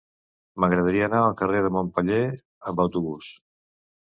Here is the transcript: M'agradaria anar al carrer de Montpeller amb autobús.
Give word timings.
M'agradaria 0.63 1.03
anar 1.09 1.19
al 1.25 1.35
carrer 1.41 1.61
de 1.67 1.71
Montpeller 1.77 2.25
amb 2.73 2.85
autobús. 2.89 3.29